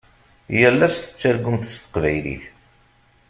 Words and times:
Yal 0.59 0.79
ass 0.87 0.95
tettargumt 0.97 1.69
s 1.71 1.73
teqbaylit. 1.81 2.43